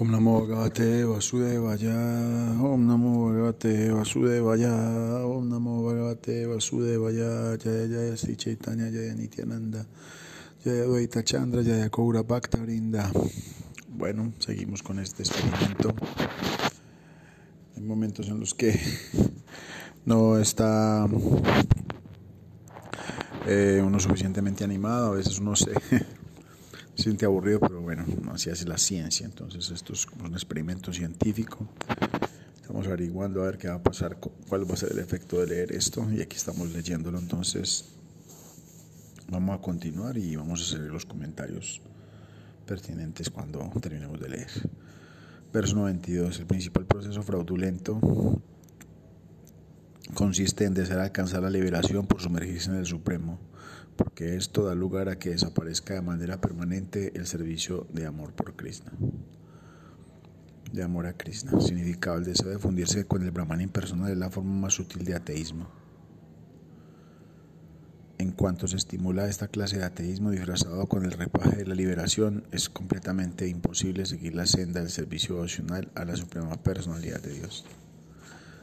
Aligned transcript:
Om 0.00 0.10
Namo 0.10 0.40
Bhagavate 0.40 1.04
Vasudevaya 1.04 1.92
Om 2.56 2.86
Namo 2.88 3.28
Bhagavate 3.28 3.92
Vasudevaya 3.92 4.72
Om 5.26 5.50
Namo 5.50 5.82
Bhagavate 5.84 6.46
Vasudevaya 6.46 7.58
Jaya 7.58 7.86
Jaya 7.86 8.16
Sri 8.16 8.34
Chaitanya 8.34 8.88
Jaya 8.90 9.12
Nityananda 9.12 9.84
Jaya 10.64 10.86
Dvaita 10.86 11.22
Chandra 11.22 11.62
Jaya 11.62 11.90
Kaura 11.90 12.22
Bhakta 12.22 12.64
Rinda 12.64 13.12
Bueno, 13.88 14.32
seguimos 14.38 14.82
con 14.82 15.00
este 15.00 15.22
experimento. 15.22 15.94
Hay 17.76 17.82
momentos 17.82 18.26
en 18.28 18.40
los 18.40 18.54
que 18.54 18.80
no 20.06 20.38
está 20.38 21.06
eh, 23.46 23.82
uno 23.84 24.00
suficientemente 24.00 24.64
animado, 24.64 25.12
a 25.12 25.16
veces 25.16 25.38
uno 25.38 25.54
se 25.54 25.72
siente 27.00 27.24
aburrido, 27.24 27.60
pero 27.60 27.80
bueno, 27.80 28.04
así 28.32 28.50
hace 28.50 28.66
la 28.66 28.78
ciencia. 28.78 29.26
Entonces 29.26 29.70
esto 29.70 29.92
es 29.92 30.06
como 30.06 30.26
un 30.26 30.34
experimento 30.34 30.92
científico. 30.92 31.66
Estamos 32.60 32.86
averiguando 32.86 33.42
a 33.42 33.46
ver 33.46 33.58
qué 33.58 33.68
va 33.68 33.74
a 33.74 33.82
pasar, 33.82 34.18
cuál 34.18 34.68
va 34.68 34.74
a 34.74 34.76
ser 34.76 34.92
el 34.92 34.98
efecto 34.98 35.40
de 35.40 35.46
leer 35.46 35.72
esto 35.72 36.06
y 36.12 36.20
aquí 36.20 36.36
estamos 36.36 36.70
leyéndolo. 36.72 37.18
Entonces 37.18 37.86
vamos 39.28 39.58
a 39.58 39.62
continuar 39.62 40.18
y 40.18 40.36
vamos 40.36 40.60
a 40.60 40.64
hacer 40.64 40.92
los 40.92 41.06
comentarios 41.06 41.80
pertinentes 42.66 43.30
cuando 43.30 43.70
terminemos 43.80 44.20
de 44.20 44.28
leer. 44.28 44.50
Verso 45.52 45.74
92. 45.76 46.38
El 46.38 46.46
principal 46.46 46.86
proceso 46.86 47.22
fraudulento 47.22 47.98
consiste 50.14 50.64
en 50.64 50.74
desear 50.74 51.00
alcanzar 51.00 51.42
la 51.42 51.50
liberación 51.50 52.06
por 52.06 52.20
sumergirse 52.20 52.70
en 52.70 52.76
el 52.76 52.86
Supremo 52.86 53.38
porque 54.00 54.34
esto 54.34 54.64
da 54.64 54.74
lugar 54.74 55.10
a 55.10 55.18
que 55.18 55.28
desaparezca 55.28 55.92
de 55.92 56.00
manera 56.00 56.40
permanente 56.40 57.12
el 57.16 57.26
servicio 57.26 57.86
de 57.92 58.06
amor 58.06 58.32
por 58.32 58.56
Krishna. 58.56 58.92
De 60.72 60.82
amor 60.82 61.04
a 61.04 61.18
Krishna. 61.18 61.60
Significado 61.60 62.16
el 62.16 62.24
deseo 62.24 62.48
de 62.48 62.58
fundirse 62.58 63.04
con 63.04 63.22
el 63.22 63.30
Brahman 63.30 63.60
impersonal 63.60 64.10
es 64.10 64.16
la 64.16 64.30
forma 64.30 64.54
más 64.54 64.72
sutil 64.72 65.04
de 65.04 65.16
ateísmo. 65.16 65.68
En 68.16 68.32
cuanto 68.32 68.66
se 68.68 68.76
estimula 68.76 69.28
esta 69.28 69.48
clase 69.48 69.76
de 69.76 69.84
ateísmo 69.84 70.30
disfrazado 70.30 70.86
con 70.86 71.04
el 71.04 71.12
repaje 71.12 71.56
de 71.56 71.66
la 71.66 71.74
liberación, 71.74 72.44
es 72.52 72.70
completamente 72.70 73.48
imposible 73.48 74.06
seguir 74.06 74.34
la 74.34 74.46
senda 74.46 74.80
del 74.80 74.88
servicio 74.88 75.34
devocional 75.34 75.90
a 75.94 76.06
la 76.06 76.16
suprema 76.16 76.56
personalidad 76.62 77.20
de 77.20 77.34
Dios. 77.34 77.66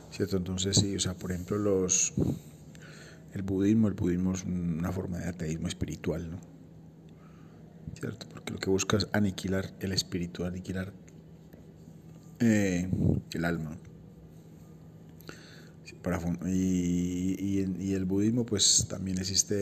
¿Cierto? 0.09 0.37
Entonces, 0.37 0.77
sí, 0.77 0.95
o 0.95 0.99
sea, 0.99 1.13
por 1.13 1.31
ejemplo, 1.31 1.59
los 1.59 2.15
el 3.37 3.43
budismo, 3.43 3.87
el 3.87 3.93
budismo 3.93 4.33
es 4.33 4.43
una 4.43 4.91
forma 4.91 5.19
de 5.19 5.29
ateísmo 5.29 5.67
espiritual, 5.67 6.31
¿no? 6.31 6.39
¿Cierto? 7.93 8.27
Porque 8.29 8.53
lo 8.53 8.59
que 8.59 8.69
busca 8.69 8.97
es 8.97 9.07
aniquilar 9.13 9.73
el 9.79 9.91
espíritu, 9.91 10.43
aniquilar 10.43 10.91
eh, 12.39 12.89
el 13.33 13.45
alma. 13.45 13.77
y, 16.45 17.35
y, 17.39 17.93
el 17.93 18.05
budismo 18.05 18.45
pues 18.45 18.87
también 18.87 19.17
existe 19.17 19.55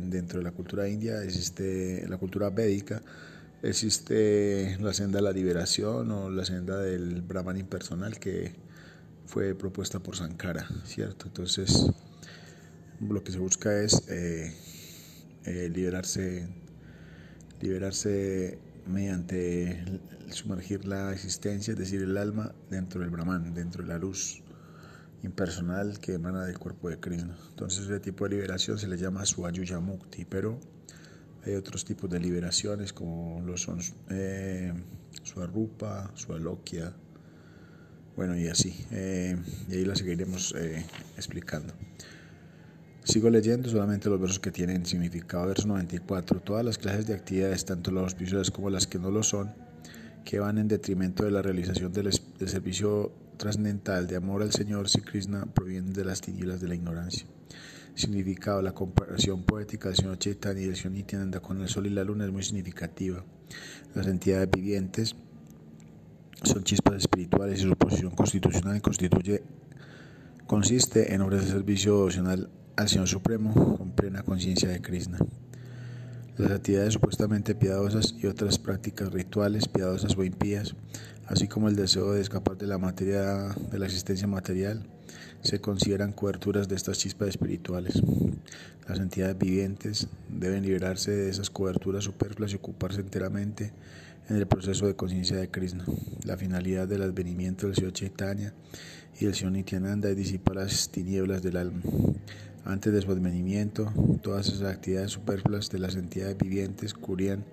dentro 0.00 0.38
de 0.38 0.44
la 0.44 0.52
cultura 0.52 0.88
india, 0.88 1.22
existe 1.22 2.06
la 2.08 2.16
cultura 2.16 2.50
védica, 2.50 3.02
existe 3.62 4.76
la 4.80 4.92
senda 4.94 5.18
de 5.18 5.22
la 5.22 5.32
liberación 5.32 6.10
o 6.10 6.30
la 6.30 6.44
senda 6.44 6.78
del 6.78 7.22
brahman 7.22 7.56
impersonal 7.58 8.18
que 8.18 8.54
fue 9.26 9.54
propuesta 9.54 9.98
por 10.00 10.16
Sankara, 10.16 10.68
¿cierto? 10.84 11.26
Entonces 11.26 11.90
lo 13.00 13.22
que 13.24 13.32
se 13.32 13.38
busca 13.38 13.80
es 13.80 14.08
eh, 14.08 14.52
eh, 15.44 15.68
liberarse, 15.72 16.48
liberarse 17.60 18.58
mediante 18.86 19.84
sumergir 20.30 20.84
la 20.84 21.12
existencia, 21.12 21.72
es 21.72 21.78
decir, 21.78 22.02
el 22.02 22.16
alma 22.16 22.54
dentro 22.70 23.00
del 23.00 23.10
Brahman, 23.10 23.54
dentro 23.54 23.82
de 23.82 23.88
la 23.88 23.98
luz 23.98 24.42
impersonal 25.22 25.98
que 26.00 26.14
emana 26.14 26.44
del 26.44 26.58
cuerpo 26.58 26.90
de 26.90 26.98
Krishna. 26.98 27.36
Entonces 27.50 27.84
ese 27.84 28.00
tipo 28.00 28.24
de 28.24 28.30
liberación 28.30 28.78
se 28.78 28.88
le 28.88 28.96
llama 28.96 29.24
Swayuya 29.24 29.80
Mukti, 29.80 30.24
pero 30.24 30.58
hay 31.44 31.54
otros 31.54 31.84
tipos 31.84 32.10
de 32.10 32.20
liberaciones 32.20 32.92
como 32.92 33.42
lo 33.44 33.56
son 33.56 33.80
eh, 34.10 34.72
Swarupa, 35.22 36.10
Swalokia, 36.14 36.92
bueno 38.16 38.36
y 38.36 38.48
así, 38.48 38.86
y 38.90 39.74
ahí 39.74 39.84
la 39.84 39.96
seguiremos 39.96 40.54
explicando. 41.16 41.74
Sigo 43.04 43.28
leyendo 43.28 43.68
solamente 43.68 44.08
los 44.08 44.18
versos 44.18 44.38
que 44.38 44.50
tienen 44.50 44.86
significado. 44.86 45.46
Verso 45.46 45.68
94. 45.68 46.40
Todas 46.40 46.64
las 46.64 46.78
clases 46.78 47.06
de 47.06 47.12
actividades, 47.12 47.66
tanto 47.66 47.90
las 47.90 48.04
auspiciosas 48.04 48.50
como 48.50 48.70
las 48.70 48.86
que 48.86 48.98
no 48.98 49.10
lo 49.10 49.22
son, 49.22 49.52
que 50.24 50.38
van 50.38 50.56
en 50.56 50.68
detrimento 50.68 51.22
de 51.22 51.30
la 51.30 51.42
realización 51.42 51.92
del, 51.92 52.10
servicio 52.12 53.12
trascendental 53.36 54.06
de 54.06 54.16
amor 54.16 54.42
al 54.42 54.52
Señor 54.52 54.88
si 54.88 55.02
Krishna, 55.02 55.44
provienen 55.44 55.92
de 55.92 56.06
las 56.06 56.22
tinieblas 56.22 56.62
de 56.62 56.68
la 56.68 56.76
ignorancia. 56.76 57.26
Significado. 57.94 58.62
La 58.62 58.72
comparación 58.72 59.42
poética 59.42 59.90
del 59.90 59.98
Señor 59.98 60.18
Chaitanya 60.18 60.62
y 60.62 60.66
del 60.66 60.76
Señor 60.76 60.92
Nityananda 60.92 61.40
con 61.40 61.60
el 61.60 61.68
sol 61.68 61.86
y 61.86 61.90
la 61.90 62.04
luna 62.04 62.24
es 62.24 62.32
muy 62.32 62.42
significativa. 62.42 63.22
Las 63.94 64.06
entidades 64.06 64.48
vivientes 64.50 65.14
son 66.42 66.64
chispas 66.64 66.96
espirituales 66.96 67.60
y 67.60 67.64
su 67.64 67.76
posición 67.76 68.12
constitucional 68.12 68.80
constituye, 68.80 69.42
consiste 70.46 71.12
en 71.12 71.20
ofrecer 71.20 71.48
servicio 71.48 71.98
devocional 71.98 72.48
al 72.76 72.88
Señor 72.88 73.08
Supremo 73.08 73.76
con 73.76 73.92
plena 73.92 74.22
conciencia 74.22 74.68
de 74.68 74.80
Krishna. 74.80 75.18
Las 76.36 76.50
actividades 76.50 76.94
supuestamente 76.94 77.54
piadosas 77.54 78.14
y 78.18 78.26
otras 78.26 78.58
prácticas 78.58 79.12
rituales 79.12 79.68
piadosas 79.68 80.16
o 80.16 80.24
impías, 80.24 80.74
así 81.26 81.46
como 81.46 81.68
el 81.68 81.76
deseo 81.76 82.12
de 82.12 82.20
escapar 82.20 82.58
de 82.58 82.66
la 82.66 82.78
materia 82.78 83.54
de 83.70 83.78
la 83.78 83.86
existencia 83.86 84.26
material, 84.26 84.84
se 85.42 85.60
consideran 85.60 86.12
coberturas 86.12 86.68
de 86.68 86.74
estas 86.74 86.98
chispas 86.98 87.28
espirituales. 87.28 88.02
Las 88.88 88.98
entidades 88.98 89.38
vivientes 89.38 90.08
deben 90.28 90.64
liberarse 90.64 91.12
de 91.12 91.30
esas 91.30 91.50
coberturas 91.50 92.04
superfluas 92.04 92.52
y 92.52 92.56
ocuparse 92.56 93.00
enteramente 93.00 93.72
en 94.28 94.36
el 94.36 94.46
proceso 94.46 94.86
de 94.86 94.96
conciencia 94.96 95.36
de 95.36 95.50
Krishna. 95.50 95.84
La 96.24 96.36
finalidad 96.36 96.88
del 96.88 97.02
advenimiento 97.02 97.66
del 97.66 97.76
Señor 97.76 97.92
Chaitanya 97.92 98.54
y 99.20 99.26
del 99.26 99.34
Señor 99.34 99.52
Nityananda 99.52 100.08
es 100.10 100.16
disipar 100.16 100.56
las 100.56 100.88
tinieblas 100.88 101.42
del 101.42 101.58
alma. 101.58 101.82
Antes 102.64 102.94
de 102.94 103.02
su 103.02 103.12
advenimiento, 103.12 103.92
todas 104.22 104.48
esas 104.48 104.62
actividades 104.62 105.10
superfluas 105.10 105.68
de 105.68 105.78
las 105.78 105.96
entidades 105.96 106.38
vivientes 106.38 106.94
cubrían 106.94 107.44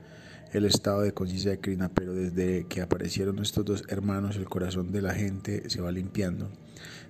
el 0.53 0.65
estado 0.65 1.01
de 1.01 1.13
conciencia 1.13 1.51
de 1.51 1.59
Krishna, 1.59 1.89
pero 1.89 2.13
desde 2.13 2.65
que 2.67 2.81
aparecieron 2.81 3.39
estos 3.39 3.65
dos 3.65 3.83
hermanos, 3.89 4.37
el 4.37 4.47
corazón 4.47 4.93
de 4.93 5.01
la 5.01 5.13
gente 5.13 5.69
se 5.69 5.81
va 5.81 5.91
limpiando 5.91 6.49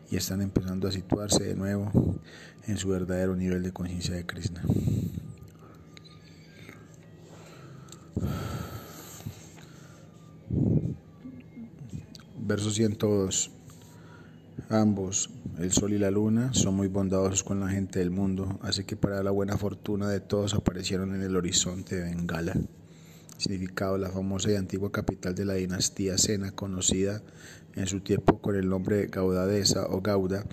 y 0.10 0.16
están 0.16 0.42
empezando 0.42 0.88
a 0.88 0.92
situarse 0.92 1.44
de 1.44 1.56
nuevo 1.56 2.20
en 2.66 2.78
su 2.78 2.90
verdadero 2.90 3.36
nivel 3.36 3.62
de 3.62 3.72
conciencia 3.72 4.16
de 4.16 4.26
Krishna. 4.26 4.64
Verso 12.40 12.72
102. 12.72 13.61
Ambos, 14.72 15.30
el 15.60 15.74
sol 15.74 15.92
y 15.92 15.98
la 15.98 16.10
luna, 16.12 16.54
son 16.54 16.76
muy 16.76 16.88
bondadosos 16.88 17.44
con 17.44 17.60
la 17.60 17.68
gente 17.68 18.00
del 18.00 18.10
mundo, 18.10 18.58
así 18.62 18.86
que 18.86 18.96
para 18.96 19.22
la 19.22 19.30
buena 19.30 19.58
fortuna 19.58 20.08
de 20.08 20.22
todos 20.22 20.54
aparecieron 20.54 21.14
en 21.14 21.24
el 21.24 21.36
horizonte 21.36 21.98
de 21.98 22.04
Bengala. 22.04 22.56
Significado, 23.36 23.98
la 23.98 24.10
famosa 24.10 24.50
y 24.50 24.56
antigua 24.56 24.90
capital 24.90 25.36
de 25.36 25.44
la 25.44 25.56
dinastía 25.56 26.18
Sena, 26.18 26.52
conocida 26.52 27.22
en 27.76 27.86
su 27.86 28.00
tiempo 28.00 28.40
con 28.40 28.56
el 28.56 28.70
nombre 28.70 28.96
de 28.96 29.08
Gaudadesa 29.08 29.88
o 29.88 30.00
Gauda, 30.00 30.46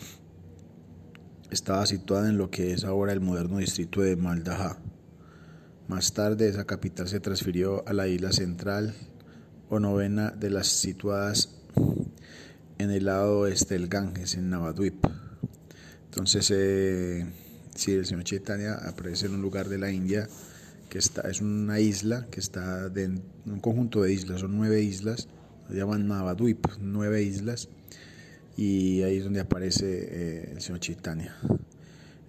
estaba 1.52 1.86
situada 1.86 2.28
en 2.28 2.38
lo 2.38 2.50
que 2.50 2.72
es 2.72 2.82
ahora 2.82 3.12
el 3.12 3.20
moderno 3.20 3.58
distrito 3.58 4.00
de 4.00 4.16
Maldaha. 4.16 4.80
Más 5.86 6.12
tarde 6.12 6.48
esa 6.48 6.66
capital 6.66 7.06
se 7.06 7.20
transfirió 7.20 7.86
a 7.86 7.92
la 7.92 8.08
isla 8.08 8.32
central 8.32 8.96
o 9.70 9.78
novena 9.78 10.32
de 10.32 10.50
las 10.50 10.66
situadas 10.66 11.57
en 12.78 12.90
el 12.92 13.06
lado 13.06 13.40
oeste 13.40 13.74
del 13.74 13.88
Ganges, 13.88 14.34
en 14.34 14.50
Navadvip. 14.50 15.04
Entonces, 16.04 16.50
eh, 16.54 17.26
si 17.74 17.92
el 17.92 18.06
señor 18.06 18.24
Chaitanya 18.24 18.74
aparece 18.74 19.26
en 19.26 19.34
un 19.34 19.42
lugar 19.42 19.68
de 19.68 19.78
la 19.78 19.90
India 19.90 20.28
que 20.88 20.98
está, 20.98 21.22
es 21.22 21.40
una 21.40 21.80
isla 21.80 22.26
que 22.30 22.40
está 22.40 22.90
en 22.94 23.22
un 23.46 23.60
conjunto 23.60 24.02
de 24.02 24.12
islas, 24.12 24.40
son 24.40 24.56
nueve 24.56 24.80
islas, 24.80 25.28
se 25.68 25.74
llaman 25.76 26.08
Navadvip, 26.08 26.66
nueve 26.80 27.22
islas, 27.22 27.68
y 28.56 29.02
ahí 29.02 29.18
es 29.18 29.24
donde 29.24 29.40
aparece 29.40 29.86
eh, 29.86 30.52
el 30.52 30.60
señor 30.60 30.80
Chaitanya. 30.80 31.36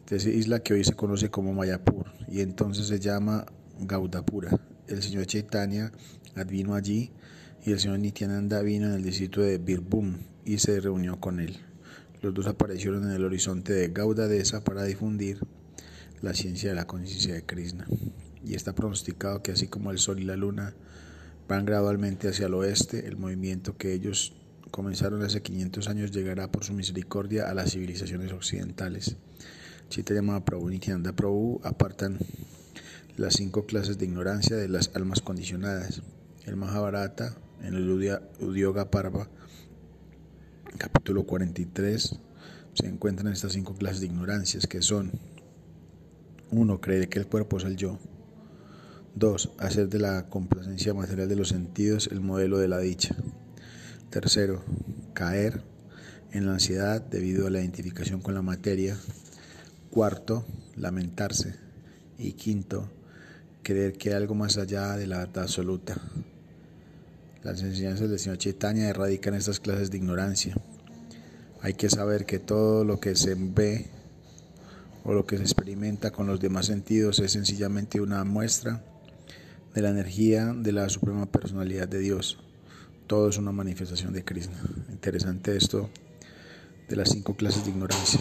Entonces, 0.02 0.36
isla 0.36 0.60
que 0.60 0.74
hoy 0.74 0.84
se 0.84 0.94
conoce 0.94 1.30
como 1.30 1.54
Mayapur, 1.54 2.08
y 2.28 2.42
entonces 2.42 2.88
se 2.88 3.00
llama 3.00 3.46
Gaudapura. 3.80 4.60
El 4.88 5.02
señor 5.04 5.26
Chaitanya 5.28 5.92
vino 6.48 6.74
allí 6.74 7.12
y 7.66 7.72
el 7.72 7.80
señor 7.80 8.00
Nityananda 8.00 8.62
vino 8.62 8.88
en 8.88 8.94
el 8.94 9.04
distrito 9.04 9.42
de 9.42 9.58
Birbhum 9.58 10.18
y 10.46 10.60
se 10.60 10.80
reunió 10.80 11.20
con 11.20 11.40
él. 11.40 11.58
Los 12.22 12.34
dos 12.34 12.48
aparecieron 12.48 13.04
en 13.04 13.12
el 13.12 13.24
horizonte 13.24 13.74
de 13.74 13.90
Gaudadesa 13.90 14.64
para 14.64 14.84
difundir 14.84 15.40
la 16.22 16.34
ciencia 16.34 16.70
de 16.70 16.76
la 16.76 16.88
conciencia 16.88 17.34
de 17.34 17.46
Krishna. 17.46 17.88
Y 18.44 18.56
está 18.56 18.74
pronosticado 18.74 19.42
que 19.42 19.52
así 19.52 19.68
como 19.68 19.92
el 19.92 20.00
sol 20.00 20.20
y 20.20 20.24
la 20.24 20.36
luna 20.36 20.76
van 21.48 21.66
gradualmente 21.66 22.30
hacia 22.30 22.48
el 22.48 22.54
oeste, 22.54 23.08
el 23.08 23.18
movimiento 23.18 23.78
que 23.78 23.94
ellos 23.94 24.34
comenzaron 24.72 25.24
hace 25.24 25.42
500 25.42 25.88
años 25.88 26.12
llegará 26.12 26.52
por 26.52 26.64
su 26.64 26.74
misericordia 26.74 27.50
a 27.50 27.54
las 27.54 27.72
civilizaciones 27.72 28.32
occidentales. 28.32 29.16
Chaitanya 29.90 30.46
Prabhu 30.46 30.70
y 30.70 30.74
Nityananda 30.74 31.14
Prabhu 31.14 31.60
apartan 31.64 32.20
las 33.18 33.34
cinco 33.34 33.66
clases 33.66 33.98
de 33.98 34.06
ignorancia 34.06 34.56
de 34.56 34.70
las 34.70 34.92
almas 34.94 35.22
condicionadas. 35.22 36.02
El 36.46 36.56
Mahabharata, 36.56 37.36
en 37.62 37.76
el 37.76 37.90
Udyoga 38.40 38.90
Parva, 38.90 39.30
capítulo 40.78 41.26
43, 41.26 42.20
se 42.74 42.88
encuentran 42.88 43.34
estas 43.34 43.54
cinco 43.54 43.76
clases 43.76 44.02
de 44.02 44.08
ignorancias 44.08 44.68
que 44.68 44.82
son 44.82 45.12
uno, 46.52 46.82
Creer 46.82 47.10
que 47.10 47.20
el 47.20 47.28
cuerpo 47.28 47.58
es 47.58 47.64
el 47.64 47.78
yo. 47.78 48.00
2. 49.16 49.52
Hacer 49.60 49.90
de 49.90 50.00
la 50.00 50.30
complacencia 50.30 50.94
material 50.94 51.30
de 51.30 51.36
los 51.36 51.50
sentidos 51.50 52.10
el 52.12 52.22
modelo 52.22 52.58
de 52.58 52.68
la 52.68 52.80
dicha. 52.80 53.16
Tercero, 54.10 54.64
caer 55.14 55.62
en 56.32 56.48
la 56.48 56.54
ansiedad 56.54 57.02
debido 57.02 57.46
a 57.46 57.50
la 57.52 57.60
identificación 57.60 58.22
con 58.22 58.34
la 58.34 58.42
materia. 58.42 58.98
Cuarto, 59.92 60.46
lamentarse. 60.76 61.56
Y 62.18 62.34
quinto, 62.34 62.90
creer 63.62 63.94
que 63.94 64.10
hay 64.10 64.16
algo 64.16 64.34
más 64.34 64.58
allá 64.58 64.98
de 64.98 65.06
la 65.06 65.20
verdad 65.20 65.44
absoluta. 65.44 66.02
Las 67.44 67.62
enseñanzas 67.62 68.10
del 68.10 68.20
Señor 68.20 68.38
Chaitanya 68.38 68.90
erradican 68.90 69.34
estas 69.34 69.62
clases 69.62 69.90
de 69.90 69.98
ignorancia. 69.98 70.56
Hay 71.62 71.74
que 71.74 71.90
saber 71.90 72.26
que 72.26 72.38
todo 72.38 72.84
lo 72.84 73.00
que 73.00 73.16
se 73.16 73.36
ve 73.36 73.88
o 75.06 75.14
lo 75.14 75.26
que 75.26 75.38
se 75.38 75.44
experimenta 75.44 76.12
con 76.12 76.28
los 76.28 76.42
demás 76.42 76.66
sentidos 76.66 77.20
es 77.20 77.32
sencillamente 77.32 78.02
una 78.02 78.26
muestra 78.26 78.84
de 79.74 79.82
la 79.82 79.90
energía 79.90 80.54
de 80.54 80.74
la 80.74 80.90
Suprema 80.90 81.28
Personalidad 81.28 81.88
de 81.88 82.00
Dios. 82.00 82.40
Todo 83.08 83.30
es 83.30 83.38
una 83.38 83.54
manifestación 83.54 84.12
de 84.12 84.26
Krishna. 84.26 84.62
Interesante 84.90 85.56
esto 85.56 85.90
de 86.90 86.96
las 86.98 87.10
cinco 87.10 87.36
clases 87.36 87.64
de 87.64 87.72
ignorancia. 87.72 88.20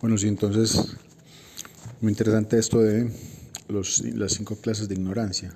Bueno, 0.00 0.16
sí, 0.16 0.28
entonces, 0.28 0.96
muy 2.00 2.12
interesante 2.12 2.58
esto 2.58 2.78
de 2.78 3.12
los, 3.68 4.00
las 4.14 4.32
cinco 4.32 4.56
clases 4.56 4.88
de 4.88 4.94
ignorancia. 4.94 5.54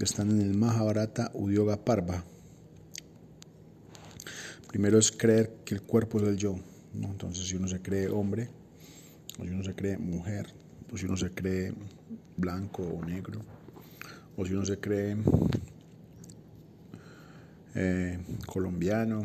Están 0.00 0.30
en 0.30 0.40
el 0.40 0.54
Mahabharata 0.54 1.30
Udyoga 1.34 1.84
Parva. 1.84 2.24
Primero 4.68 4.98
es 4.98 5.10
creer 5.10 5.56
que 5.64 5.74
el 5.74 5.82
cuerpo 5.82 6.18
es 6.20 6.28
el 6.28 6.36
yo. 6.36 6.56
Entonces, 6.94 7.48
si 7.48 7.56
uno 7.56 7.66
se 7.66 7.80
cree 7.80 8.08
hombre, 8.08 8.50
o 9.38 9.44
si 9.44 9.50
uno 9.50 9.64
se 9.64 9.74
cree 9.74 9.96
mujer, 9.96 10.52
o 10.92 10.96
si 10.96 11.06
uno 11.06 11.16
se 11.16 11.30
cree 11.30 11.72
blanco 12.36 12.82
o 12.82 13.04
negro, 13.04 13.40
o 14.36 14.44
si 14.44 14.52
uno 14.52 14.64
se 14.64 14.78
cree 14.78 15.16
eh, 17.74 18.18
colombiano 18.46 19.22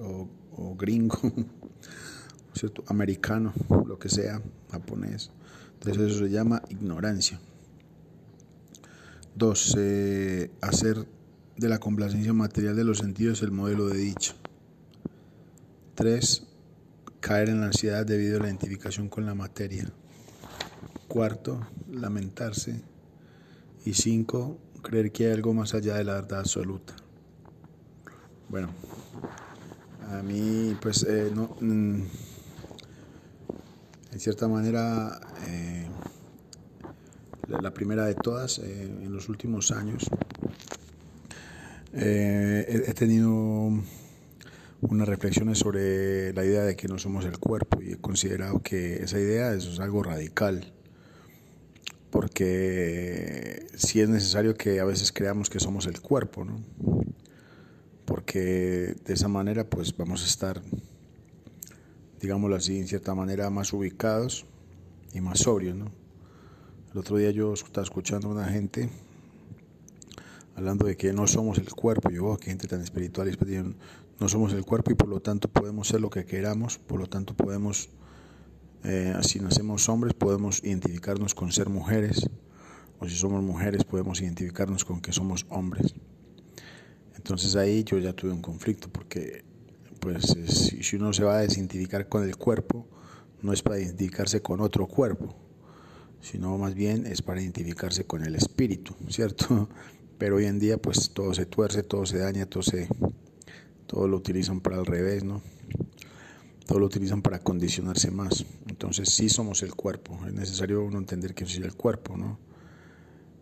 o, 0.00 0.28
o 0.56 0.74
gringo. 0.74 1.18
¿cierto? 2.54 2.84
americano, 2.88 3.52
lo 3.86 3.98
que 3.98 4.08
sea, 4.08 4.40
japonés. 4.70 5.30
Entonces 5.74 6.12
eso 6.12 6.24
se 6.24 6.30
llama 6.30 6.62
ignorancia. 6.68 7.40
Dos, 9.34 9.74
eh, 9.78 10.50
hacer 10.60 11.06
de 11.56 11.68
la 11.68 11.78
complacencia 11.78 12.32
material 12.32 12.76
de 12.76 12.84
los 12.84 12.98
sentidos 12.98 13.42
el 13.42 13.50
modelo 13.50 13.88
de 13.88 13.98
dicho. 13.98 14.34
Tres, 15.94 16.46
caer 17.20 17.48
en 17.48 17.60
la 17.60 17.66
ansiedad 17.66 18.04
debido 18.04 18.38
a 18.38 18.40
la 18.40 18.48
identificación 18.48 19.08
con 19.08 19.24
la 19.26 19.34
materia. 19.34 19.90
Cuarto, 21.08 21.66
lamentarse. 21.90 22.82
Y 23.84 23.94
cinco, 23.94 24.58
creer 24.82 25.12
que 25.12 25.26
hay 25.26 25.32
algo 25.32 25.54
más 25.54 25.74
allá 25.74 25.94
de 25.94 26.04
la 26.04 26.14
verdad 26.14 26.40
absoluta. 26.40 26.94
Bueno, 28.48 28.68
a 30.10 30.22
mí 30.22 30.76
pues 30.80 31.04
eh, 31.08 31.30
no... 31.34 31.56
Mm, 31.60 32.02
en 34.12 34.20
cierta 34.20 34.46
manera, 34.46 35.18
eh, 35.46 35.86
la, 37.60 37.74
primera 37.74 38.06
de 38.06 38.14
todas, 38.14 38.58
eh, 38.58 38.82
en 38.84 39.12
los 39.12 39.28
últimos 39.28 39.70
años, 39.70 40.08
eh, 41.92 42.84
he, 42.86 42.94
tenido 42.94 43.32
unas 44.80 45.08
reflexiones 45.08 45.58
sobre 45.58 46.32
la 46.32 46.44
idea 46.44 46.62
de 46.62 46.76
que 46.76 46.88
no 46.88 46.98
somos 46.98 47.24
el 47.24 47.38
cuerpo 47.38 47.82
y 47.82 47.92
he 47.92 47.96
considerado 47.96 48.62
que 48.62 49.02
esa 49.02 49.18
idea 49.18 49.52
es 49.54 49.78
algo 49.78 50.02
radical, 50.02 50.72
porque 52.10 53.66
sí 53.74 54.00
es 54.00 54.08
necesario 54.08 54.54
que 54.54 54.80
a 54.80 54.84
veces 54.84 55.12
creamos 55.12 55.50
que 55.50 55.60
somos 55.60 55.86
el 55.86 56.00
cuerpo, 56.00 56.44
¿no? 56.44 56.62
porque 58.04 58.96
de 59.04 59.14
esa 59.14 59.28
manera 59.28 59.64
pues 59.64 59.96
vamos 59.96 60.22
a 60.22 60.26
estar 60.26 60.60
digámoslo 62.22 62.54
así, 62.54 62.78
en 62.78 62.86
cierta 62.86 63.14
manera 63.14 63.50
más 63.50 63.72
ubicados 63.72 64.46
y 65.12 65.20
más 65.20 65.40
sobrios. 65.40 65.76
¿no? 65.76 65.90
El 66.92 66.98
otro 66.98 67.16
día 67.16 67.30
yo 67.30 67.54
estaba 67.54 67.82
escuchando 67.82 68.28
a 68.28 68.32
una 68.32 68.44
gente 68.44 68.90
hablando 70.54 70.84
de 70.84 70.94
que 70.94 71.14
no 71.14 71.26
somos 71.26 71.56
el 71.56 71.72
cuerpo. 71.72 72.10
Yo, 72.10 72.26
oh, 72.26 72.36
qué 72.36 72.50
gente 72.50 72.68
tan 72.68 72.82
espiritual, 72.82 73.30
y 73.30 74.20
no 74.20 74.28
somos 74.28 74.52
el 74.52 74.62
cuerpo 74.66 74.90
y 74.90 74.94
por 74.94 75.08
lo 75.08 75.20
tanto 75.20 75.48
podemos 75.48 75.88
ser 75.88 76.02
lo 76.02 76.10
que 76.10 76.26
queramos, 76.26 76.76
por 76.76 77.00
lo 77.00 77.06
tanto 77.06 77.34
podemos, 77.34 77.88
eh, 78.84 79.16
si 79.22 79.40
nacemos 79.40 79.88
hombres, 79.88 80.12
podemos 80.12 80.62
identificarnos 80.62 81.34
con 81.34 81.50
ser 81.50 81.70
mujeres, 81.70 82.28
o 82.98 83.08
si 83.08 83.16
somos 83.16 83.42
mujeres, 83.42 83.84
podemos 83.84 84.20
identificarnos 84.20 84.84
con 84.84 85.00
que 85.00 85.12
somos 85.12 85.46
hombres. 85.48 85.94
Entonces 87.16 87.56
ahí 87.56 87.84
yo 87.84 87.98
ya 87.98 88.12
tuve 88.12 88.32
un 88.32 88.42
conflicto 88.42 88.90
porque 88.92 89.44
pues 89.98 90.36
si 90.82 90.96
uno 90.96 91.14
se 91.14 91.24
va 91.24 91.38
a 91.38 91.40
desidentificar 91.40 92.06
con 92.10 92.24
el 92.24 92.36
cuerpo, 92.36 92.86
no 93.40 93.54
es 93.54 93.62
para 93.62 93.78
identificarse 93.78 94.42
con 94.42 94.60
otro 94.60 94.86
cuerpo, 94.86 95.34
sino 96.22 96.56
más 96.56 96.74
bien 96.74 97.04
es 97.04 97.20
para 97.20 97.42
identificarse 97.42 98.04
con 98.04 98.24
el 98.24 98.34
espíritu, 98.34 98.94
¿cierto? 99.08 99.68
Pero 100.18 100.36
hoy 100.36 100.46
en 100.46 100.58
día 100.58 100.78
pues 100.78 101.10
todo 101.10 101.34
se 101.34 101.44
tuerce, 101.44 101.82
todo 101.82 102.06
se 102.06 102.18
daña, 102.18 102.46
todo 102.46 102.62
se 102.62 102.88
todo 103.86 104.08
lo 104.08 104.16
utilizan 104.16 104.60
para 104.60 104.78
el 104.78 104.86
revés, 104.86 105.22
¿no? 105.22 105.42
Todo 106.66 106.78
lo 106.78 106.86
utilizan 106.86 107.20
para 107.20 107.40
condicionarse 107.40 108.10
más. 108.10 108.46
Entonces 108.68 109.10
sí 109.10 109.28
somos 109.28 109.62
el 109.62 109.74
cuerpo, 109.74 110.18
es 110.26 110.32
necesario 110.32 110.82
uno 110.82 110.96
entender 110.96 111.34
que 111.34 111.44
es 111.44 111.56
el 111.56 111.74
cuerpo, 111.74 112.16
¿no? 112.16 112.38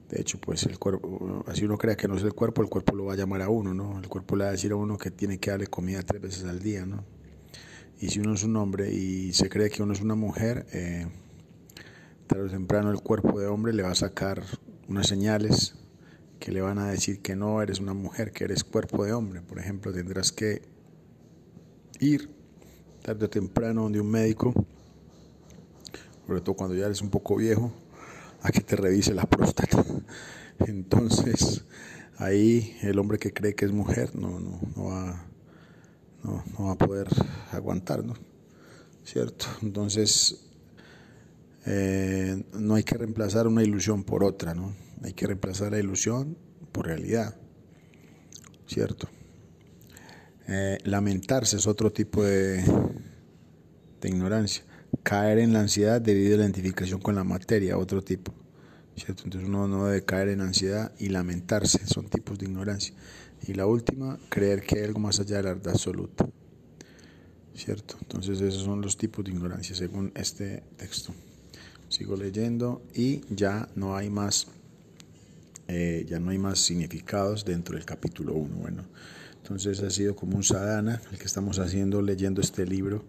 De 0.08 0.20
hecho, 0.20 0.40
pues 0.40 0.64
el 0.64 0.78
cuerpo, 0.80 1.44
así 1.46 1.64
uno 1.64 1.78
crea 1.78 1.96
que 1.96 2.08
no 2.08 2.16
es 2.16 2.24
el 2.24 2.32
cuerpo, 2.32 2.62
el 2.62 2.68
cuerpo 2.68 2.96
lo 2.96 3.04
va 3.04 3.12
a 3.12 3.16
llamar 3.16 3.42
a 3.42 3.48
uno, 3.48 3.72
¿no? 3.74 4.00
El 4.00 4.08
cuerpo 4.08 4.34
le 4.34 4.42
va 4.44 4.48
a 4.48 4.52
decir 4.52 4.72
a 4.72 4.76
uno 4.76 4.98
que 4.98 5.12
tiene 5.12 5.38
que 5.38 5.50
darle 5.50 5.68
comida 5.68 6.02
tres 6.02 6.20
veces 6.20 6.44
al 6.44 6.58
día, 6.58 6.84
¿no? 6.84 7.04
Y 8.00 8.08
si 8.08 8.18
uno 8.18 8.34
es 8.34 8.42
un 8.42 8.56
hombre 8.56 8.92
y 8.92 9.32
se 9.34 9.48
cree 9.48 9.70
que 9.70 9.84
uno 9.84 9.92
es 9.92 10.00
una 10.00 10.16
mujer, 10.16 10.66
eh, 10.72 11.06
tarde 12.30 12.44
o 12.44 12.48
temprano 12.48 12.92
el 12.92 13.00
cuerpo 13.00 13.40
de 13.40 13.48
hombre 13.48 13.72
le 13.72 13.82
va 13.82 13.90
a 13.90 13.94
sacar 13.96 14.44
unas 14.86 15.08
señales 15.08 15.74
que 16.38 16.52
le 16.52 16.60
van 16.60 16.78
a 16.78 16.88
decir 16.88 17.20
que 17.20 17.34
no 17.34 17.60
eres 17.60 17.80
una 17.80 17.92
mujer, 17.92 18.30
que 18.30 18.44
eres 18.44 18.62
cuerpo 18.62 19.04
de 19.04 19.12
hombre. 19.12 19.42
Por 19.42 19.58
ejemplo, 19.58 19.92
tendrás 19.92 20.30
que 20.30 20.62
ir 21.98 22.30
tarde 23.02 23.26
o 23.26 23.28
temprano 23.28 23.82
donde 23.82 24.00
un 24.00 24.08
médico, 24.08 24.54
sobre 26.24 26.40
todo 26.40 26.54
cuando 26.54 26.76
ya 26.76 26.86
eres 26.86 27.02
un 27.02 27.10
poco 27.10 27.34
viejo, 27.34 27.72
a 28.42 28.52
que 28.52 28.60
te 28.60 28.76
revise 28.76 29.12
la 29.12 29.26
próstata. 29.26 29.84
Entonces, 30.60 31.64
ahí 32.16 32.76
el 32.82 33.00
hombre 33.00 33.18
que 33.18 33.32
cree 33.32 33.56
que 33.56 33.64
es 33.64 33.72
mujer 33.72 34.14
no, 34.14 34.38
no, 34.38 34.60
no, 34.76 34.84
va, 34.84 35.26
no, 36.22 36.44
va 36.66 36.72
a 36.74 36.78
poder 36.78 37.08
aguantar, 37.50 38.04
¿no? 38.04 38.14
¿Cierto? 39.02 39.46
Entonces, 39.62 40.49
eh, 41.66 42.44
no 42.54 42.74
hay 42.74 42.84
que 42.84 42.96
reemplazar 42.96 43.46
una 43.46 43.62
ilusión 43.62 44.04
por 44.04 44.24
otra, 44.24 44.54
¿no? 44.54 44.74
Hay 45.02 45.12
que 45.12 45.26
reemplazar 45.26 45.72
la 45.72 45.78
ilusión 45.78 46.36
por 46.72 46.86
realidad, 46.86 47.36
¿cierto? 48.66 49.08
Eh, 50.48 50.78
lamentarse 50.84 51.56
es 51.56 51.66
otro 51.66 51.92
tipo 51.92 52.24
de, 52.24 52.62
de 54.00 54.08
ignorancia 54.08 54.64
caer 55.02 55.38
en 55.38 55.52
la 55.52 55.60
ansiedad 55.60 56.00
debido 56.00 56.34
a 56.34 56.38
la 56.38 56.44
identificación 56.44 57.00
con 57.00 57.14
la 57.14 57.24
materia, 57.24 57.78
otro 57.78 58.02
tipo. 58.02 58.34
¿cierto? 58.96 59.22
Entonces 59.24 59.48
uno 59.48 59.66
no 59.66 59.86
debe 59.86 60.04
caer 60.04 60.28
en 60.28 60.40
ansiedad 60.40 60.92
y 60.98 61.08
lamentarse, 61.08 61.86
son 61.86 62.08
tipos 62.08 62.38
de 62.38 62.46
ignorancia. 62.46 62.94
Y 63.46 63.54
la 63.54 63.66
última, 63.66 64.18
creer 64.28 64.62
que 64.62 64.78
hay 64.78 64.84
algo 64.84 65.00
más 65.00 65.20
allá 65.20 65.38
de 65.38 65.42
la 65.44 65.54
verdad 65.54 65.72
absoluta. 65.72 66.28
¿Cierto? 67.54 67.96
Entonces 68.02 68.40
esos 68.40 68.62
son 68.62 68.80
los 68.80 68.96
tipos 68.96 69.24
de 69.24 69.32
ignorancia 69.32 69.74
según 69.74 70.12
este 70.14 70.62
texto. 70.76 71.14
Sigo 71.90 72.16
leyendo 72.16 72.82
y 72.94 73.22
ya 73.34 73.68
no 73.74 73.96
hay 73.96 74.08
más, 74.10 74.46
eh, 75.68 76.06
ya 76.08 76.20
no 76.20 76.30
hay 76.30 76.38
más 76.38 76.60
significados 76.60 77.44
dentro 77.44 77.76
del 77.76 77.84
capítulo 77.84 78.34
1. 78.34 78.56
Bueno, 78.56 78.84
entonces 79.42 79.80
ha 79.82 79.90
sido 79.90 80.14
como 80.16 80.36
un 80.36 80.44
sadhana 80.44 81.02
el 81.10 81.18
que 81.18 81.24
estamos 81.24 81.58
haciendo 81.58 82.00
leyendo 82.00 82.40
este 82.40 82.64
libro 82.64 83.04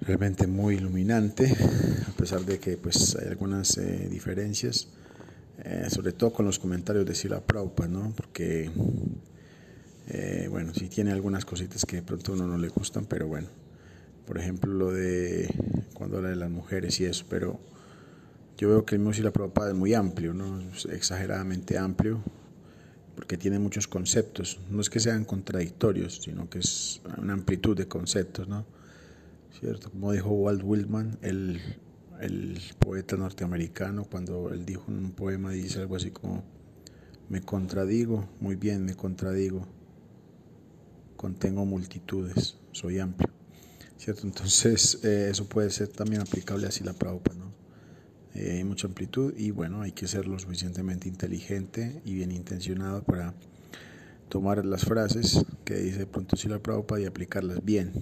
realmente 0.00 0.46
muy 0.46 0.76
iluminante, 0.76 1.52
a 2.08 2.12
pesar 2.16 2.42
de 2.44 2.58
que 2.60 2.76
pues 2.76 3.16
hay 3.16 3.28
algunas 3.28 3.78
eh, 3.78 4.08
diferencias. 4.10 4.88
eh, 5.64 5.86
sobre 5.90 6.12
todo 6.12 6.32
con 6.32 6.46
los 6.46 6.58
comentarios 6.58 7.06
de 7.06 7.14
Sila 7.14 7.40
Prabhupada, 7.40 7.88
¿no? 7.88 8.12
Porque, 8.16 8.70
eh, 10.08 10.48
bueno, 10.50 10.72
sí 10.74 10.88
tiene 10.88 11.12
algunas 11.12 11.44
cositas 11.44 11.84
que 11.86 11.96
de 11.96 12.02
pronto 12.02 12.32
a 12.32 12.34
uno 12.36 12.46
no 12.46 12.58
le 12.58 12.68
gustan, 12.68 13.06
pero 13.06 13.28
bueno, 13.28 13.48
por 14.26 14.38
ejemplo, 14.38 14.72
lo 14.72 14.92
de 14.92 15.48
cuando 15.94 16.18
habla 16.18 16.30
de 16.30 16.36
las 16.36 16.50
mujeres 16.50 17.00
y 17.00 17.04
eso, 17.06 17.24
pero 17.28 17.58
yo 18.58 18.68
veo 18.68 18.84
que 18.84 18.96
el 18.96 19.00
mismo 19.00 19.14
Sila 19.14 19.32
Prabhupada 19.32 19.70
es 19.70 19.76
muy 19.76 19.94
amplio, 19.94 20.34
¿no? 20.34 20.60
Exageradamente 20.90 21.78
amplio, 21.78 22.20
porque 23.16 23.38
tiene 23.38 23.58
muchos 23.58 23.88
conceptos, 23.88 24.60
no 24.70 24.80
es 24.80 24.90
que 24.90 25.00
sean 25.00 25.24
contradictorios, 25.24 26.20
sino 26.22 26.50
que 26.50 26.58
es 26.58 27.00
una 27.16 27.32
amplitud 27.32 27.76
de 27.76 27.88
conceptos, 27.88 28.48
¿no? 28.48 28.66
¿Cierto? 29.58 29.90
Como 29.90 30.12
dijo 30.12 30.30
Walt 30.30 30.62
Whitman, 30.62 31.18
el 31.22 31.60
el 32.20 32.60
poeta 32.78 33.16
norteamericano, 33.16 34.04
cuando 34.04 34.50
él 34.50 34.64
dijo 34.64 34.84
en 34.88 34.98
un 34.98 35.12
poema, 35.12 35.50
dice 35.50 35.80
algo 35.80 35.96
así 35.96 36.10
como, 36.10 36.42
me 37.28 37.40
contradigo, 37.40 38.28
muy 38.40 38.56
bien, 38.56 38.84
me 38.84 38.94
contradigo, 38.94 39.66
contengo 41.16 41.64
multitudes, 41.64 42.56
soy 42.72 42.98
amplio. 42.98 43.30
¿Cierto? 43.98 44.26
Entonces, 44.26 45.00
eh, 45.04 45.28
eso 45.30 45.48
puede 45.48 45.70
ser 45.70 45.88
también 45.88 46.22
aplicable 46.22 46.66
así 46.66 46.84
la 46.84 46.92
Prabhupada, 46.92 47.38
¿no? 47.38 47.52
Eh, 48.34 48.56
hay 48.56 48.64
mucha 48.64 48.88
amplitud 48.88 49.32
y 49.36 49.52
bueno, 49.52 49.82
hay 49.82 49.92
que 49.92 50.08
ser 50.08 50.26
lo 50.26 50.38
suficientemente 50.38 51.08
inteligente 51.08 52.02
y 52.04 52.14
bien 52.14 52.32
intencionado 52.32 53.04
para 53.04 53.32
tomar 54.28 54.64
las 54.64 54.84
frases 54.84 55.44
que 55.64 55.76
dice 55.76 56.06
pronto 56.06 56.36
si 56.36 56.48
la 56.48 56.58
Prabhupada 56.58 57.00
y 57.00 57.04
aplicarlas 57.06 57.64
bien. 57.64 57.92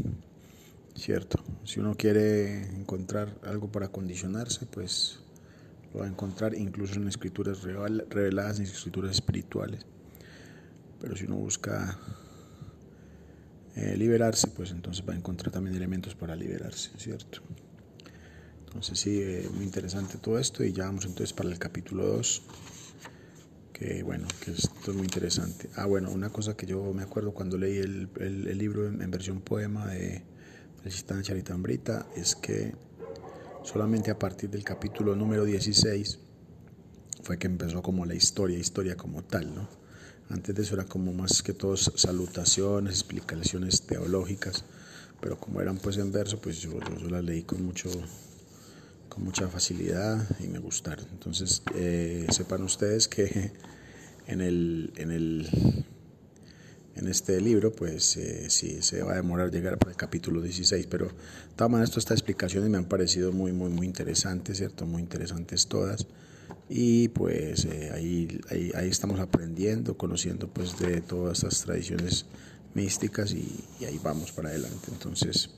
¿cierto? 0.94 1.42
Si 1.64 1.80
uno 1.80 1.94
quiere 1.96 2.62
encontrar 2.76 3.38
algo 3.44 3.70
para 3.70 3.88
condicionarse, 3.88 4.66
pues 4.66 5.20
lo 5.92 6.00
va 6.00 6.06
a 6.06 6.08
encontrar 6.08 6.54
incluso 6.54 6.94
en 6.94 7.08
escrituras 7.08 7.62
reveladas, 7.62 8.58
en 8.58 8.64
escrituras 8.64 9.12
espirituales. 9.12 9.86
Pero 11.00 11.16
si 11.16 11.24
uno 11.24 11.36
busca 11.36 11.98
eh, 13.74 13.96
liberarse, 13.96 14.48
pues 14.48 14.70
entonces 14.70 15.04
va 15.08 15.14
a 15.14 15.16
encontrar 15.16 15.50
también 15.50 15.76
elementos 15.76 16.14
para 16.14 16.36
liberarse, 16.36 16.90
¿cierto? 16.98 17.40
Entonces 18.66 18.98
sí, 18.98 19.18
eh, 19.20 19.48
muy 19.54 19.64
interesante 19.64 20.18
todo 20.18 20.38
esto 20.38 20.64
y 20.64 20.72
ya 20.72 20.84
vamos 20.84 21.04
entonces 21.04 21.32
para 21.32 21.48
el 21.48 21.58
capítulo 21.58 22.06
2, 22.06 22.42
que 23.72 24.02
bueno, 24.02 24.26
que 24.44 24.52
esto 24.52 24.90
es 24.90 24.96
muy 24.96 25.04
interesante. 25.04 25.70
Ah, 25.76 25.86
bueno, 25.86 26.10
una 26.10 26.30
cosa 26.30 26.56
que 26.56 26.66
yo 26.66 26.92
me 26.92 27.02
acuerdo 27.02 27.32
cuando 27.32 27.56
leí 27.56 27.78
el, 27.78 28.08
el, 28.20 28.58
libro 28.58 28.86
en 28.86 29.10
versión 29.10 29.40
poema 29.40 29.86
de 29.86 30.22
Resistencia 30.84 31.28
Charitambrita 31.28 32.06
es 32.16 32.34
que 32.34 32.74
solamente 33.62 34.10
a 34.10 34.18
partir 34.18 34.50
del 34.50 34.64
capítulo 34.64 35.16
número 35.16 35.44
16 35.44 36.18
fue 37.22 37.38
que 37.38 37.46
empezó 37.46 37.82
como 37.82 38.04
la 38.04 38.14
historia, 38.14 38.58
historia 38.58 38.96
como 38.96 39.22
tal, 39.22 39.54
¿no? 39.54 39.81
Antes 40.30 40.54
de 40.54 40.62
eso 40.62 40.74
era 40.74 40.84
como 40.84 41.12
más 41.12 41.42
que 41.42 41.52
todo 41.52 41.76
salutaciones, 41.76 42.94
explicaciones 42.94 43.82
teológicas, 43.82 44.64
pero 45.20 45.38
como 45.38 45.60
eran 45.60 45.78
pues 45.78 45.96
en 45.98 46.10
verso, 46.10 46.40
pues 46.40 46.60
yo, 46.60 46.72
yo, 47.00 47.08
las 47.10 47.24
leí 47.24 47.42
con 47.42 47.64
mucho 47.64 47.90
con 49.08 49.24
mucha 49.24 49.46
facilidad 49.48 50.26
y 50.40 50.48
me 50.48 50.58
gustaron. 50.58 51.06
Entonces, 51.12 51.62
eh, 51.74 52.26
sepan 52.30 52.62
ustedes 52.62 53.08
que 53.08 53.52
en 54.26 54.40
el, 54.40 54.92
en 54.96 55.10
el 55.10 55.84
en 56.94 57.08
este 57.08 57.40
libro, 57.40 57.72
pues 57.72 58.16
eh, 58.16 58.50
sí, 58.50 58.82
se 58.82 59.02
va 59.02 59.12
a 59.12 59.16
demorar 59.16 59.50
llegar 59.50 59.78
para 59.78 59.92
el 59.92 59.96
capítulo 59.96 60.42
16, 60.42 60.86
pero 60.88 61.06
de 61.06 61.12
todas 61.56 61.70
maneras 61.70 61.96
estas 61.96 62.18
explicaciones 62.18 62.68
me 62.68 62.78
han 62.78 62.84
parecido 62.84 63.32
muy, 63.32 63.52
muy, 63.52 63.70
muy 63.70 63.86
interesantes, 63.86 64.58
¿cierto? 64.58 64.84
Muy 64.84 65.00
interesantes 65.02 65.66
todas. 65.66 66.06
Y 66.68 67.08
pues 67.08 67.64
eh, 67.66 67.90
ahí, 67.94 68.40
ahí, 68.50 68.88
estamos 68.88 69.20
aprendiendo, 69.20 69.96
conociendo 69.96 70.48
pues 70.48 70.78
de 70.78 71.00
todas 71.00 71.38
estas 71.38 71.62
tradiciones 71.62 72.26
místicas 72.74 73.32
y, 73.32 73.64
ahí 73.84 74.00
vamos 74.02 74.32
para 74.32 74.48
adelante. 74.48 74.88
Entonces, 74.90 75.50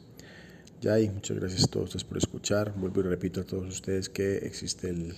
ya 0.80 0.94
ahí, 0.94 1.08
muchas 1.08 1.38
gracias 1.38 1.64
a 1.64 1.68
todos 1.68 2.04
por 2.04 2.18
escuchar. 2.18 2.74
Vuelvo 2.76 3.00
y 3.00 3.04
repito 3.04 3.40
a 3.40 3.44
todos 3.44 3.68
ustedes 3.68 4.08
que 4.08 4.38
existe 4.38 4.88
el 4.88 5.14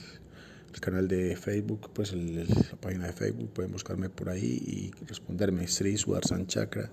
el 0.77 0.81
canal 0.81 1.09
de 1.09 1.37
Facebook, 1.37 1.89
pues 1.95 2.13
la 2.13 2.45
página 2.83 3.07
de 3.07 3.15
Facebook, 3.15 3.51
pueden 3.55 3.73
buscarme 3.73 4.11
por 4.11 4.29
ahí 4.29 4.45
y 4.45 5.05
responderme 5.07 5.67
Sri 5.67 5.97
Sudarsan 5.97 6.47
Chakra. 6.47 6.91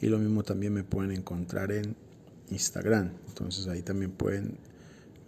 Y 0.00 0.08
lo 0.08 0.18
mismo 0.18 0.42
también 0.42 0.72
me 0.72 0.82
pueden 0.82 1.12
encontrar 1.12 1.70
en 1.70 1.94
Instagram. 2.50 3.12
Entonces 3.28 3.68
ahí 3.68 3.82
también 3.82 4.10
pueden 4.10 4.58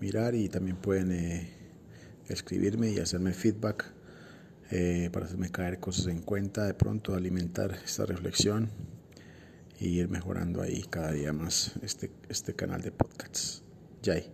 mirar 0.00 0.34
y 0.34 0.48
también 0.48 0.76
pueden 0.76 1.12
eh, 1.12 1.48
escribirme 2.28 2.90
y 2.90 2.98
hacerme 2.98 3.32
feedback 3.32 3.92
eh, 4.70 5.10
para 5.12 5.26
hacerme 5.26 5.50
caer 5.50 5.78
cosas 5.78 6.06
en 6.06 6.22
cuenta, 6.22 6.64
de 6.64 6.74
pronto 6.74 7.14
alimentar 7.14 7.78
esta 7.84 8.06
reflexión 8.06 8.70
y 9.78 9.98
ir 9.98 10.08
mejorando 10.08 10.62
ahí 10.62 10.82
cada 10.88 11.12
día 11.12 11.32
más 11.32 11.72
este, 11.82 12.10
este 12.28 12.54
canal 12.54 12.82
de 12.82 12.92
podcasts. 12.92 13.62
Jai. 14.04 14.30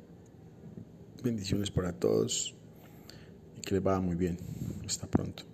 Bendiciones 1.23 1.71
para 1.71 1.93
todos 1.93 2.55
que 3.63 3.75
le 3.75 3.81
va 3.81 4.01
muy 4.01 4.17
bien. 4.17 4.39
Hasta 4.87 5.07
pronto. 5.07 5.50